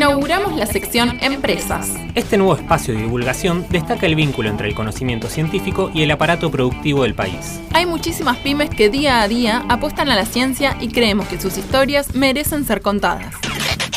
[0.00, 1.92] Inauguramos la sección Empresas.
[2.14, 6.50] Este nuevo espacio de divulgación destaca el vínculo entre el conocimiento científico y el aparato
[6.50, 7.60] productivo del país.
[7.74, 11.58] Hay muchísimas pymes que día a día apuestan a la ciencia y creemos que sus
[11.58, 13.34] historias merecen ser contadas.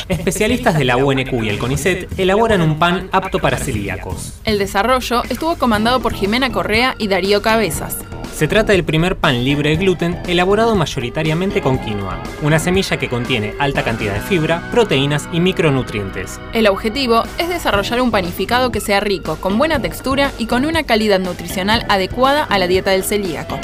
[0.10, 4.34] Especialistas de la UNQ y el CONICET elaboran un pan apto para celíacos.
[4.44, 7.99] El desarrollo estuvo comandado por Jimena Correa y Darío Cabezas.
[8.44, 13.08] Se trata del primer pan libre de gluten elaborado mayoritariamente con quinoa, una semilla que
[13.08, 16.42] contiene alta cantidad de fibra, proteínas y micronutrientes.
[16.52, 20.84] El objetivo es desarrollar un panificado que sea rico, con buena textura y con una
[20.84, 23.58] calidad nutricional adecuada a la dieta del celíaco.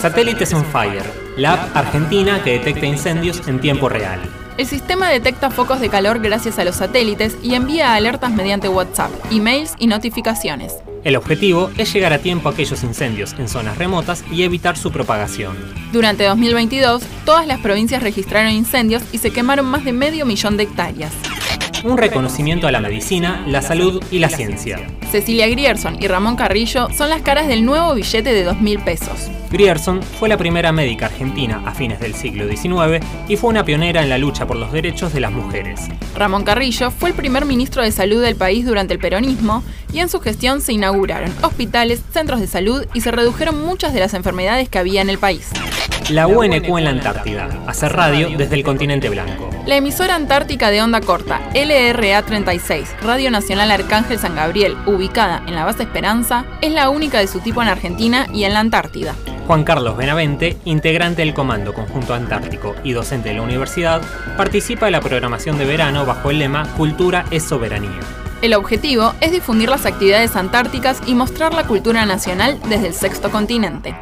[0.00, 1.04] Satélites on Fire,
[1.36, 4.18] la app argentina que detecta incendios en tiempo real.
[4.56, 9.12] El sistema detecta focos de calor gracias a los satélites y envía alertas mediante WhatsApp,
[9.30, 10.74] emails y notificaciones.
[11.04, 14.90] El objetivo es llegar a tiempo a aquellos incendios en zonas remotas y evitar su
[14.90, 15.56] propagación.
[15.92, 20.64] Durante 2022, todas las provincias registraron incendios y se quemaron más de medio millón de
[20.64, 21.12] hectáreas.
[21.84, 24.80] Un reconocimiento a la medicina, la salud y la ciencia.
[25.12, 29.30] Cecilia Grierson y Ramón Carrillo son las caras del nuevo billete de 2.000 pesos.
[29.50, 34.02] Grierson fue la primera médica argentina a fines del siglo XIX y fue una pionera
[34.02, 35.88] en la lucha por los derechos de las mujeres.
[36.14, 40.08] Ramón Carrillo fue el primer ministro de salud del país durante el peronismo y en
[40.08, 44.68] su gestión se inauguraron hospitales, centros de salud y se redujeron muchas de las enfermedades
[44.68, 45.48] que había en el país.
[46.10, 49.50] La UNQ en la Antártida, hacer radio desde el continente blanco.
[49.66, 55.54] La emisora antártica de onda corta, LRA 36, Radio Nacional Arcángel San Gabriel, ubicada en
[55.54, 59.14] la base Esperanza, es la única de su tipo en Argentina y en la Antártida.
[59.46, 64.00] Juan Carlos Benavente, integrante del Comando Conjunto Antártico y docente de la universidad,
[64.38, 68.00] participa de la programación de verano bajo el lema Cultura es soberanía.
[68.40, 73.30] El objetivo es difundir las actividades antárticas y mostrar la cultura nacional desde el sexto
[73.30, 73.94] continente.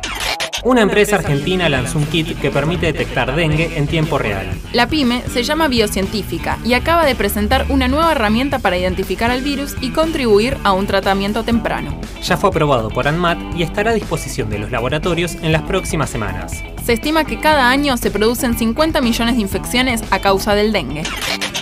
[0.67, 4.51] Una empresa argentina lanzó un kit que permite detectar dengue en tiempo real.
[4.73, 9.43] La pyme se llama Biocientífica y acaba de presentar una nueva herramienta para identificar al
[9.43, 12.01] virus y contribuir a un tratamiento temprano.
[12.21, 16.11] Ya fue aprobado por ANMAT y estará a disposición de los laboratorios en las próximas
[16.11, 16.65] semanas.
[16.83, 21.05] Se estima que cada año se producen 50 millones de infecciones a causa del dengue.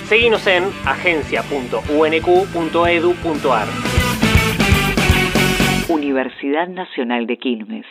[0.08, 3.68] Seguimos en agencia.unq.edu.ar.
[5.90, 7.84] Universidad Nacional de Quilmes.